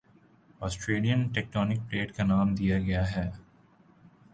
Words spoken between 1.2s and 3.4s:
tectonic plate کا نام دیا گیا ہی